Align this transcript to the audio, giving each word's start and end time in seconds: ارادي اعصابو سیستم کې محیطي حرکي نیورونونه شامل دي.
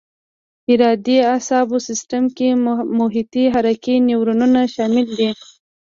ارادي 0.73 1.17
اعصابو 1.31 1.77
سیستم 1.87 2.23
کې 2.37 2.47
محیطي 2.99 3.45
حرکي 3.53 3.95
نیورونونه 4.09 4.59
شامل 4.75 5.05
دي. 5.17 5.29